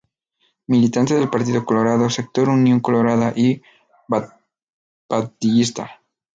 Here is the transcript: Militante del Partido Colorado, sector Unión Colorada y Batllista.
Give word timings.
Militante 0.65 1.13
del 1.13 1.29
Partido 1.29 1.63
Colorado, 1.63 2.09
sector 2.09 2.49
Unión 2.49 2.79
Colorada 2.79 3.33
y 3.35 3.61
Batllista. 5.07 6.01